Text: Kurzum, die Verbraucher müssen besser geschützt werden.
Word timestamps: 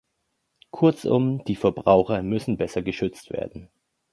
Kurzum, 0.71 1.43
die 1.43 1.55
Verbraucher 1.55 2.23
müssen 2.23 2.57
besser 2.57 2.81
geschützt 2.81 3.29
werden. 3.29 3.69